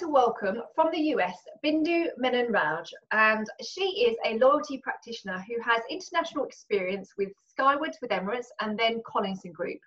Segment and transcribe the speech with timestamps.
[0.00, 5.60] to welcome from the US Bindu Menon Raj, and she is a loyalty practitioner who
[5.62, 9.78] has international experience with Skywards with Emirates and then Collinson Group.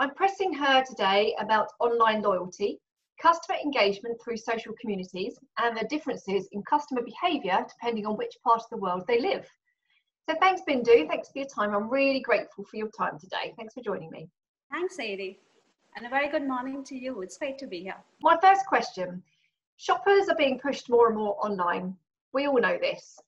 [0.00, 2.80] I'm pressing her today about online loyalty,
[3.22, 8.58] customer engagement through social communities, and the differences in customer behaviour depending on which part
[8.58, 9.48] of the world they live.
[10.28, 11.06] So thanks, Bindu.
[11.06, 11.76] Thanks for your time.
[11.76, 13.54] I'm really grateful for your time today.
[13.56, 14.28] Thanks for joining me.
[14.72, 15.38] Thanks, Sadie.
[15.94, 17.22] And a very good morning to you.
[17.22, 17.94] It's great to be here.
[18.20, 19.22] My first question
[19.76, 21.96] shoppers are being pushed more and more online.
[22.32, 23.18] We all know this.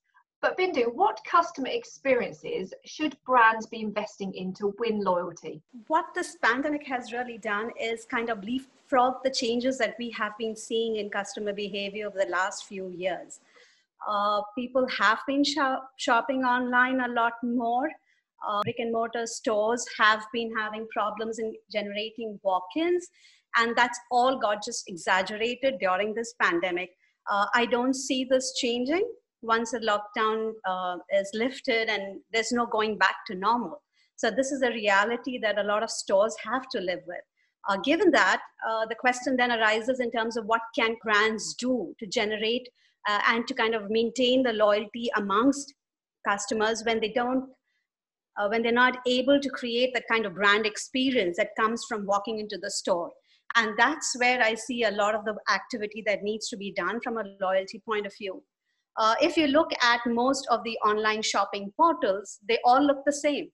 [0.41, 5.61] But Bindu, what customer experiences should brands be investing in to win loyalty?
[5.87, 10.37] What this pandemic has really done is kind of leapfrog the changes that we have
[10.37, 13.39] been seeing in customer behavior over the last few years.
[14.07, 17.89] Uh, people have been shop- shopping online a lot more
[18.47, 23.09] uh, brick and mortar stores have been having problems in generating walk-ins
[23.57, 26.91] and that's all got just exaggerated during this pandemic.
[27.29, 29.05] Uh, i don't see this changing
[29.41, 33.81] once the lockdown uh, is lifted and there's no going back to normal.
[34.15, 37.21] So this is a reality that a lot of stores have to live with.
[37.69, 41.93] Uh, given that uh, the question then arises in terms of what can brands do
[41.99, 42.67] to generate
[43.07, 45.73] uh, and to kind of maintain the loyalty amongst
[46.27, 47.49] customers when they don't
[48.37, 52.05] uh, when they're not able to create that kind of brand experience that comes from
[52.05, 53.11] walking into the store.
[53.57, 57.01] And that's where I see a lot of the activity that needs to be done
[57.01, 58.43] from a loyalty point of view.
[58.97, 63.13] Uh, if you look at most of the online shopping portals, they all look the
[63.13, 63.49] same,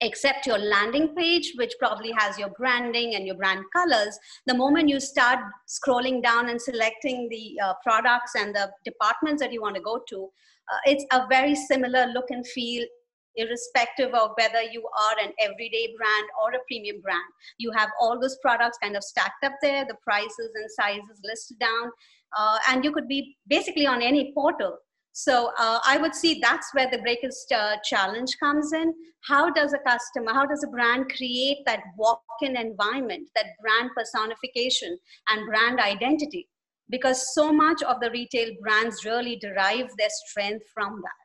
[0.00, 4.18] except your landing page, which probably has your branding and your brand colors.
[4.46, 9.52] The moment you start scrolling down and selecting the uh, products and the departments that
[9.52, 10.28] you want to go to,
[10.72, 12.86] uh, it's a very similar look and feel
[13.36, 17.30] irrespective of whether you are an everyday brand or a premium brand.
[17.58, 21.58] You have all those products kind of stacked up there, the prices and sizes listed
[21.58, 21.90] down,
[22.38, 24.78] uh, and you could be basically on any portal.
[25.12, 28.94] So uh, I would see that's where the greatest uh, challenge comes in.
[29.28, 34.96] How does a customer, how does a brand create that walk-in environment, that brand personification
[35.28, 36.48] and brand identity?
[36.88, 41.19] Because so much of the retail brands really derive their strength from that.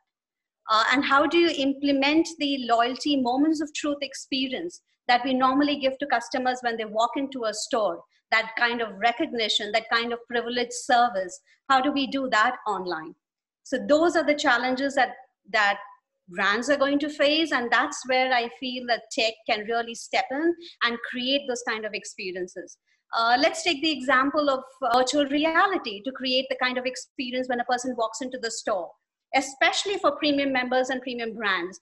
[0.68, 5.78] Uh, and how do you implement the loyalty moments of truth experience that we normally
[5.78, 8.02] give to customers when they walk into a store?
[8.32, 11.40] That kind of recognition, that kind of privileged service.
[11.68, 13.14] How do we do that online?
[13.62, 15.10] So those are the challenges that
[15.52, 15.78] that
[16.28, 20.24] brands are going to face, and that's where I feel that tech can really step
[20.32, 22.78] in and create those kind of experiences.
[23.16, 27.60] Uh, let's take the example of virtual reality to create the kind of experience when
[27.60, 28.90] a person walks into the store
[29.36, 31.78] especially for premium members and premium brands.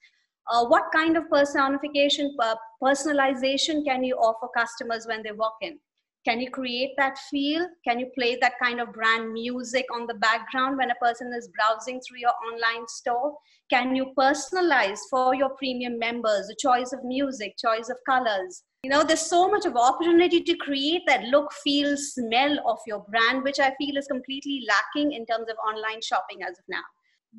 [0.50, 2.37] Uh, what kind of personification,
[2.82, 5.78] personalization can you offer customers when they walk in?
[6.26, 7.66] Can you create that feel?
[7.87, 11.50] Can you play that kind of brand music on the background when a person is
[11.56, 13.37] browsing through your online store?
[13.70, 18.62] Can you personalize for your premium members the choice of music, choice of colors?
[18.84, 23.04] You know, there's so much of opportunity to create that look, feel, smell of your
[23.10, 26.82] brand, which I feel is completely lacking in terms of online shopping as of now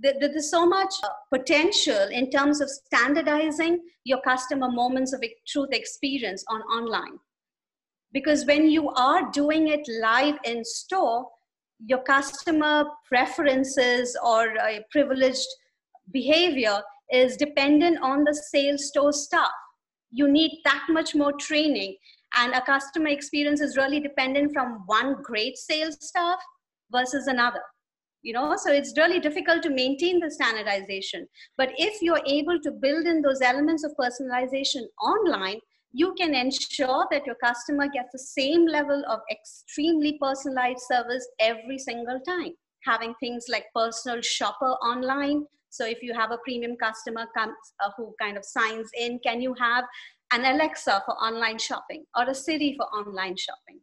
[0.01, 6.44] there's so much uh, potential in terms of standardizing your customer moments of truth experience
[6.50, 7.19] on online.
[8.11, 11.28] Because when you are doing it live in store
[11.79, 15.47] your customer preferences or uh, privileged
[16.11, 19.51] behavior is dependent on the sales store staff.
[20.11, 21.97] You need that much more training
[22.38, 26.39] and a customer experience is really dependent from one great sales staff
[26.91, 27.61] versus another
[28.25, 31.27] you know so it's really difficult to maintain the standardization.
[31.57, 35.59] But if you're able to build in those elements of personalization online
[35.97, 41.77] you can ensure that your customer gets the same level of extremely personalized service every
[41.79, 42.51] single time.
[42.83, 45.45] Having things like personal shopper online.
[45.69, 49.41] So if you have a premium customer comes uh, who kind of signs in can
[49.41, 49.85] you have
[50.33, 53.79] an alexa for online shopping or a siri for online shopping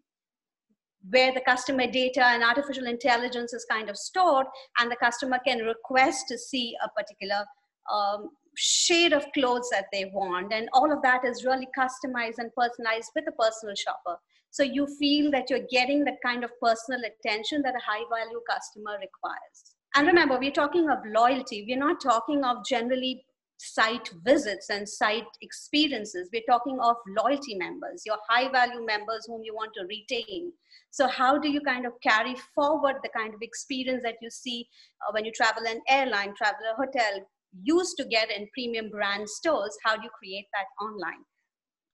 [1.10, 4.46] where the customer data and artificial intelligence is kind of stored
[4.78, 7.44] and the customer can request to see a particular
[7.92, 10.52] um, shade of clothes that they want.
[10.52, 14.18] And all of that is really customized and personalized with a personal shopper.
[14.50, 18.40] So you feel that you're getting the kind of personal attention that a high value
[18.48, 19.76] customer requires.
[19.94, 21.64] And remember we're talking of loyalty.
[21.66, 23.24] We're not talking of generally
[23.62, 26.28] site visits and site experiences.
[26.32, 30.52] We're talking of loyalty members, your high value members whom you want to retain.
[30.90, 34.66] So, how do you kind of carry forward the kind of experience that you see
[35.06, 37.26] uh, when you travel an airline, travel a hotel,
[37.62, 39.76] used to get in premium brand stores?
[39.84, 41.24] How do you create that online?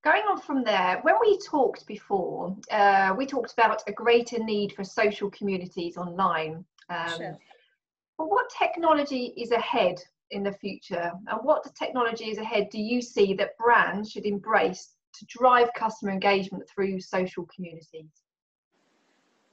[0.05, 4.73] going on from there, when we talked before, uh, we talked about a greater need
[4.73, 6.65] for social communities online.
[6.89, 7.39] Um, sure.
[8.17, 9.97] But what technology is ahead
[10.31, 14.95] in the future, and what technology is ahead do you see that brands should embrace
[15.15, 18.11] to drive customer engagement through social communities?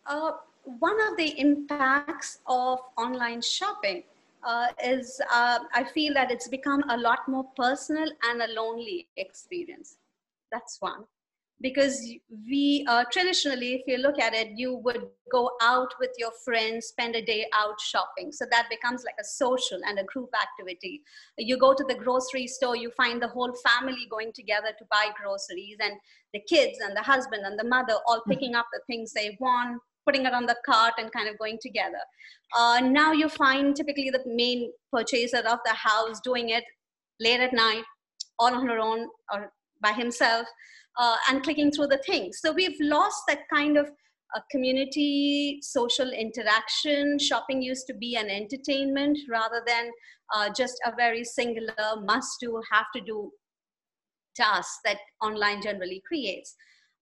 [0.05, 0.33] Uh,
[0.63, 4.03] one of the impacts of online shopping
[4.43, 9.07] uh, is uh, I feel that it's become a lot more personal and a lonely
[9.17, 9.97] experience.
[10.51, 11.05] That's one.
[11.61, 16.31] Because we uh, traditionally, if you look at it, you would go out with your
[16.43, 18.31] friends, spend a day out shopping.
[18.31, 21.01] So that becomes like a social and a group activity.
[21.37, 25.07] You go to the grocery store, you find the whole family going together to buy
[25.19, 25.93] groceries, and
[26.33, 28.31] the kids and the husband and the mother all mm-hmm.
[28.31, 31.57] picking up the things they want, putting it on the cart and kind of going
[31.61, 32.03] together.
[32.55, 36.63] Uh, now you find typically the main purchaser of the house doing it
[37.19, 37.83] late at night,
[38.39, 39.51] all on her own or
[39.81, 40.47] by himself,
[40.97, 42.39] uh, and clicking through the things.
[42.41, 43.89] So we've lost that kind of
[44.35, 47.19] a community social interaction.
[47.19, 49.91] Shopping used to be an entertainment rather than
[50.33, 53.31] uh, just a very singular must do, have to do
[54.35, 56.55] task that online generally creates.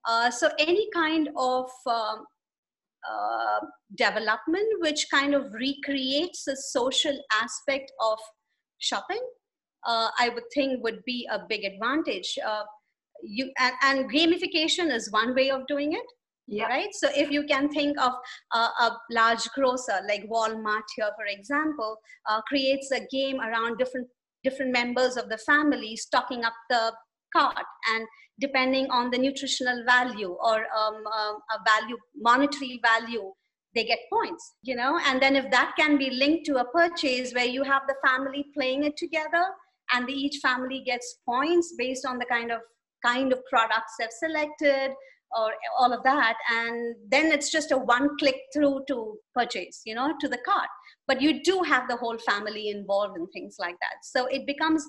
[0.07, 2.25] Uh, so any kind of um,
[3.10, 3.60] uh,
[3.98, 8.18] development which kind of recreates the social aspect of
[8.80, 9.22] shopping
[9.86, 12.63] uh, i would think would be a big advantage uh,
[13.21, 16.06] you and, and, gamification is one way of doing it
[16.48, 16.65] yeah.
[16.65, 18.13] right so if you can think of
[18.54, 21.98] a large grocer like walmart here for example
[22.30, 24.07] uh, creates a game around different
[24.44, 26.92] different members of the family stocking up the
[27.36, 28.06] cart and
[28.39, 33.31] depending on the nutritional value or um, um, a value monetary value
[33.75, 37.33] they get points you know and then if that can be linked to a purchase
[37.33, 39.45] where you have the family playing it together
[39.94, 42.60] and the, each family gets points based on the kind of
[43.04, 44.92] kind of products they've selected
[45.36, 49.96] or all of that and then it's just a one click through to purchase you
[49.96, 50.70] know to the cart
[51.08, 54.86] but you do have the whole family involved in things like that so it becomes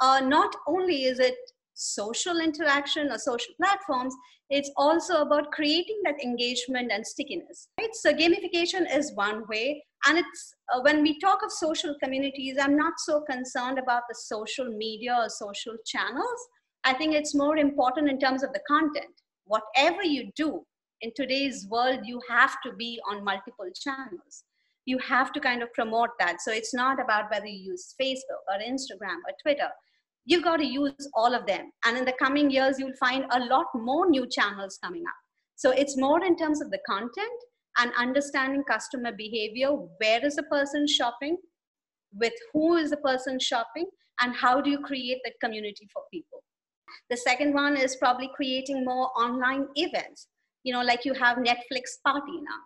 [0.00, 1.36] uh, not only is it
[1.80, 4.14] social interaction or social platforms,
[4.50, 7.68] it's also about creating that engagement and stickiness.
[7.78, 7.94] Right?
[7.94, 9.84] So gamification is one way.
[10.06, 14.14] And it's uh, when we talk of social communities, I'm not so concerned about the
[14.14, 16.40] social media or social channels.
[16.84, 19.14] I think it's more important in terms of the content.
[19.44, 20.64] Whatever you do
[21.02, 24.44] in today's world, you have to be on multiple channels.
[24.86, 26.40] You have to kind of promote that.
[26.40, 29.68] So it's not about whether you use Facebook or Instagram or Twitter
[30.24, 31.72] you've got to use all of them.
[31.84, 35.14] And in the coming years, you'll find a lot more new channels coming up.
[35.56, 37.40] So it's more in terms of the content
[37.78, 39.70] and understanding customer behavior.
[39.70, 41.36] Where is the person shopping?
[42.14, 43.86] With who is the person shopping?
[44.20, 46.39] And how do you create that community for people?
[47.08, 50.28] The second one is probably creating more online events.
[50.64, 52.60] You know, like you have Netflix party now.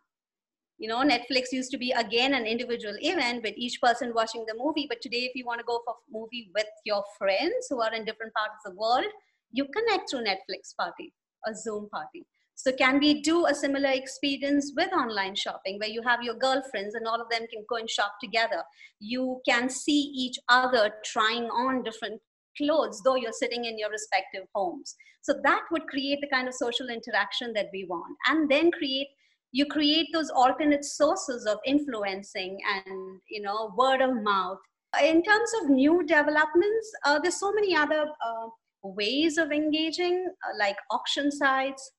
[0.77, 4.57] You know netflix used to be again an individual event with each person watching the
[4.59, 7.95] movie but today if you want to go for movie with your friends who are
[7.95, 9.07] in different parts of the world
[9.53, 11.15] you connect through netflix party
[11.47, 12.27] a zoom party.
[12.57, 16.95] So can we do a similar experience with online shopping where you have your girlfriends
[16.95, 18.63] and all of them can go and shop together?
[19.01, 22.21] You can see each other trying on different
[22.57, 24.95] clothes though you're sitting in your respective homes.
[25.23, 28.17] So that would create the kind of social interaction that we want.
[28.29, 29.09] And then create
[29.53, 34.59] you create those alternate sources of influencing and you know word of mouth.
[35.03, 38.49] In terms of new developments uh, there's so many other uh,
[38.83, 41.93] ways of engaging uh, like auction sites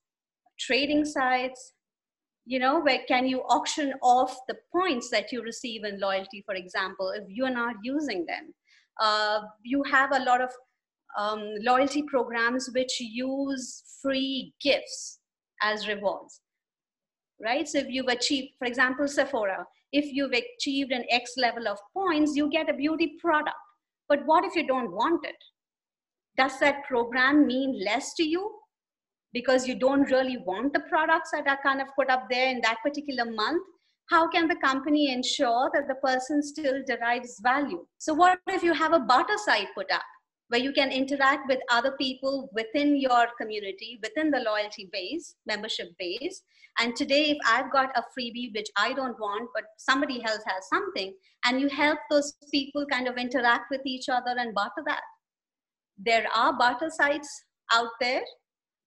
[0.59, 1.73] trading sites
[2.45, 6.55] you know where can you auction off the points that you receive in loyalty for
[6.55, 8.53] example if you're not using them
[9.01, 10.49] uh, you have a lot of
[11.17, 15.19] um, loyalty programs which use free gifts
[15.61, 16.41] as rewards
[17.41, 17.67] right?
[17.67, 22.35] So if you've achieved, for example, Sephora, if you've achieved an X level of points,
[22.35, 23.55] you get a beauty product.
[24.07, 25.35] But what if you don't want it?
[26.37, 28.51] Does that program mean less to you
[29.33, 32.61] because you don't really want the products that are kind of put up there in
[32.61, 33.63] that particular month?
[34.09, 37.85] How can the company ensure that the person still derives value?
[37.97, 40.03] So, what if you have a barter site put up?
[40.49, 45.89] where you can interact with other people within your community, within the loyalty base, membership
[45.97, 46.43] base.
[46.79, 50.67] And today, if I've got a freebie which I don't want, but somebody else has
[50.71, 51.13] something,
[51.45, 55.01] and you help those people kind of interact with each other and barter that.
[55.97, 57.29] There are barter sites
[57.71, 58.21] out there.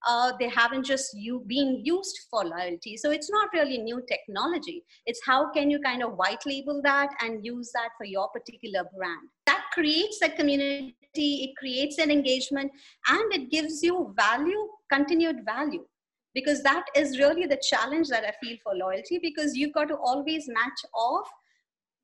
[0.06, 2.96] Uh, they haven't just you being used for loyalty.
[2.96, 4.84] So it's not really new technology.
[5.06, 8.84] It's how can you kind of white label that and use that for your particular
[8.96, 9.28] brand.
[9.46, 12.70] That creates a community it creates an engagement,
[13.08, 15.84] and it gives you value, continued value.
[16.34, 19.96] Because that is really the challenge that I feel for loyalty, because you've got to
[19.96, 21.28] always match off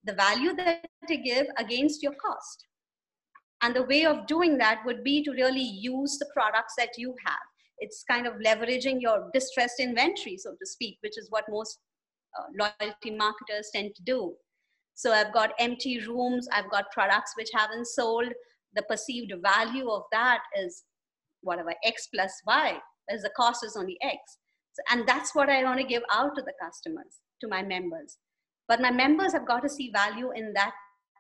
[0.05, 2.65] the value that they give against your cost.
[3.63, 7.15] And the way of doing that would be to really use the products that you
[7.25, 7.39] have.
[7.79, 11.79] It's kind of leveraging your distressed inventory, so to speak, which is what most
[12.39, 14.35] uh, loyalty marketers tend to do.
[14.95, 18.29] So I've got empty rooms, I've got products which haven't sold.
[18.75, 20.85] The perceived value of that is
[21.43, 22.79] whatever X plus Y,
[23.11, 24.19] as the cost is only X.
[24.73, 28.19] So, and that's what I want to give out to the customers, to my members.
[28.67, 30.73] But my members have got to see value in that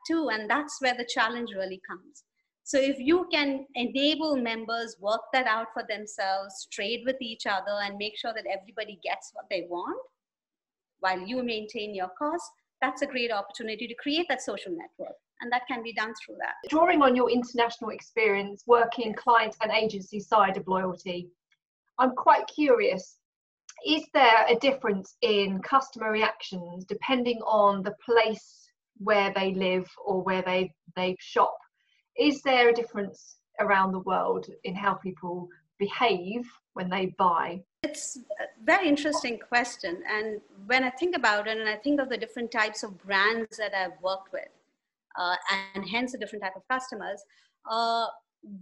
[0.08, 2.24] too, and that's where the challenge really comes.
[2.66, 7.78] So if you can enable members work that out for themselves, trade with each other,
[7.82, 9.98] and make sure that everybody gets what they want,
[11.00, 15.14] while you maintain your costs, that's a great opportunity to create that social network.
[15.42, 16.54] And that can be done through that.
[16.70, 21.28] Drawing on your international experience working client and agency side of loyalty,
[21.98, 23.18] I'm quite curious.
[23.86, 30.22] Is there a difference in customer reactions depending on the place where they live or
[30.22, 31.54] where they, they shop?
[32.18, 37.60] Is there a difference around the world in how people behave when they buy?
[37.82, 40.02] It's a very interesting question.
[40.08, 43.56] And when I think about it, and I think of the different types of brands
[43.56, 44.48] that I've worked with,
[45.18, 45.36] uh,
[45.74, 47.22] and hence the different type of customers,
[47.70, 48.06] uh,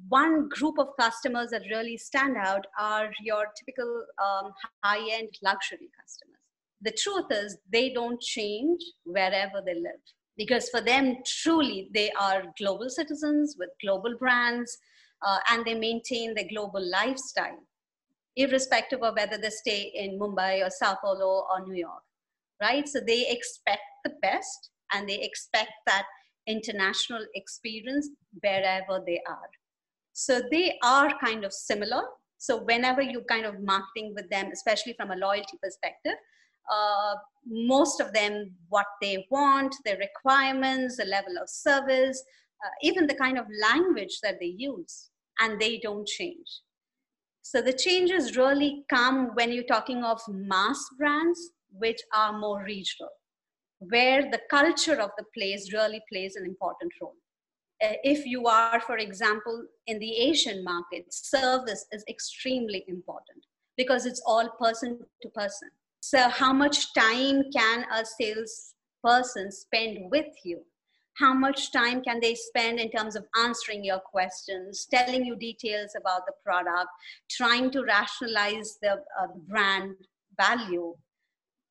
[0.08, 4.52] one group of customers that really stand out are your typical um,
[4.84, 6.38] high-end luxury customers.
[6.82, 10.02] The truth is, they don't change wherever they live
[10.42, 14.76] because for them, truly, they are global citizens with global brands
[15.24, 17.60] uh, and they maintain their global lifestyle,
[18.34, 22.02] irrespective of whether they stay in Mumbai or Sao Paulo or New York,
[22.60, 22.88] right?
[22.88, 26.06] So they expect the best and they expect that
[26.48, 29.48] international experience wherever they are.
[30.12, 32.02] So they are kind of similar.
[32.38, 36.16] So whenever you kind of marketing with them, especially from a loyalty perspective,
[36.70, 37.14] uh,
[37.46, 42.22] most of them what they want, their requirements, the level of service,
[42.64, 46.60] uh, even the kind of language that they use and they don't change.
[47.42, 53.10] So the changes really come when you're talking of mass brands, which are more regional,
[53.78, 57.16] where the culture of the place really plays an important role.
[57.82, 63.44] Uh, if you are, for example, in the Asian market, service is extremely important
[63.76, 65.68] because it's all person to person.
[66.04, 70.64] So, how much time can a salesperson spend with you?
[71.14, 75.92] how much time can they spend in terms of answering your questions telling you details
[75.96, 76.88] about the product
[77.30, 79.94] trying to rationalize the uh, brand
[80.38, 80.94] value?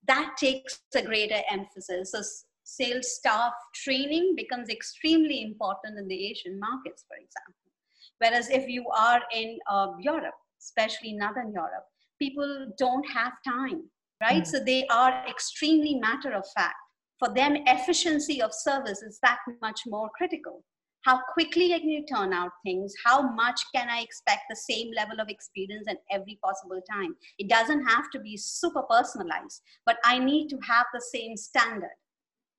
[0.08, 2.12] That takes a greater emphasis.
[2.12, 2.22] So
[2.64, 7.72] sales staff training becomes extremely important in the asian markets for example.
[8.20, 11.86] Whereas if you are in uh, europe especially northern europe
[12.20, 13.90] people don't have time
[14.22, 14.48] right mm.
[14.48, 16.76] so they are extremely matter of fact
[17.22, 20.64] for them, efficiency of service is that much more critical.
[21.06, 22.96] How quickly can you turn out things?
[23.06, 27.16] How much can I expect the same level of experience at every possible time?
[27.38, 31.96] It doesn't have to be super personalized, but I need to have the same standard.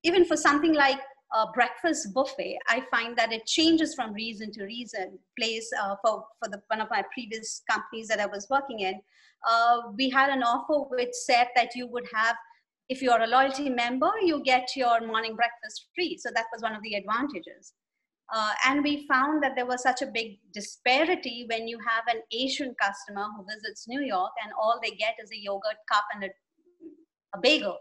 [0.03, 0.99] Even for something like
[1.33, 5.17] a breakfast buffet, I find that it changes from reason to reason.
[5.39, 9.01] Place uh, for, for the, one of my previous companies that I was working in,
[9.49, 12.35] uh, we had an offer which said that you would have
[12.89, 16.17] if you're a loyalty member, you get your morning breakfast free.
[16.17, 17.73] So that was one of the advantages.
[18.33, 22.21] Uh, and we found that there was such a big disparity when you have an
[22.31, 26.25] Asian customer who visits New York and all they get is a yogurt cup and
[26.25, 26.29] a,
[27.35, 27.77] a bagel.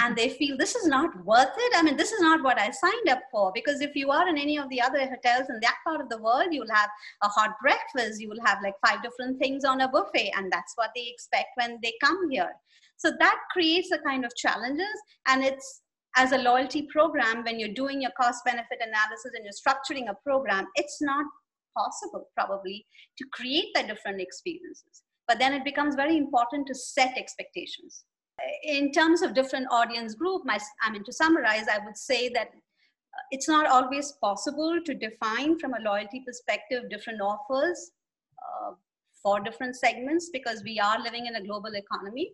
[0.00, 1.72] And they feel this is not worth it.
[1.76, 3.52] I mean, this is not what I signed up for.
[3.54, 6.18] Because if you are in any of the other hotels in that part of the
[6.18, 6.88] world, you'll have
[7.22, 10.72] a hot breakfast, you will have like five different things on a buffet, and that's
[10.76, 12.50] what they expect when they come here.
[12.96, 14.86] So that creates a kind of challenges
[15.26, 15.82] and it's
[16.16, 20.16] as a loyalty program, when you're doing your cost benefit analysis and you're structuring a
[20.24, 21.24] program, it's not
[21.76, 22.84] possible probably
[23.16, 25.02] to create the different experiences.
[25.26, 28.04] But then it becomes very important to set expectations.
[28.64, 32.48] In terms of different audience group, my, I mean, to summarize, I would say that
[32.48, 37.92] uh, it's not always possible to define from a loyalty perspective different offers
[38.38, 38.72] uh,
[39.22, 42.32] for different segments because we are living in a global economy.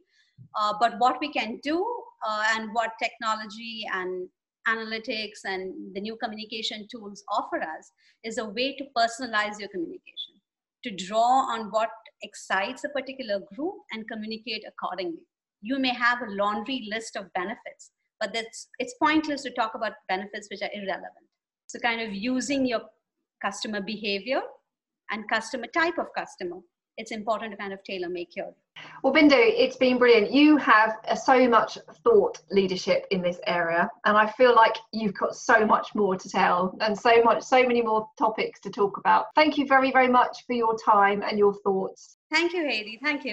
[0.59, 1.85] Uh, but what we can do
[2.27, 4.29] uh, and what technology and
[4.69, 7.91] analytics and the new communication tools offer us
[8.25, 10.35] is a way to personalize your communication,
[10.85, 11.91] to draw on what
[12.23, 15.23] excites a particular group and communicate accordingly.
[15.61, 19.93] You may have a laundry list of benefits, but that's, it's pointless to talk about
[20.09, 21.27] benefits which are irrelevant.
[21.67, 22.81] So, kind of using your
[23.43, 24.41] customer behavior
[25.11, 26.57] and customer type of customer,
[26.97, 28.53] it's important to kind of tailor make your.
[29.03, 30.33] Well, Bindu, it's been brilliant.
[30.33, 35.15] You have uh, so much thought leadership in this area, and I feel like you've
[35.15, 38.99] got so much more to tell and so much, so many more topics to talk
[38.99, 39.27] about.
[39.35, 42.17] Thank you very, very much for your time and your thoughts.
[42.33, 42.99] Thank you, Hayley.
[43.03, 43.27] Thank you.